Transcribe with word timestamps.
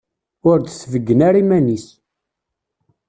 Ur 0.49 0.57
d-tbeyyen 0.59 1.19
ara 1.27 1.41
iman-is. 1.41 1.87